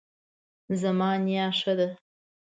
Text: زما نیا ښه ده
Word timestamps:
زما 0.81 1.09
نیا 1.25 1.47
ښه 1.59 1.73
ده 1.79 1.89